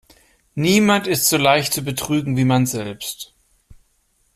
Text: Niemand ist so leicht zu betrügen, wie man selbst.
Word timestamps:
Niemand 0.55 1.05
ist 1.05 1.29
so 1.29 1.37
leicht 1.37 1.73
zu 1.75 1.83
betrügen, 1.83 2.35
wie 2.35 2.43
man 2.43 2.65
selbst. 2.65 3.35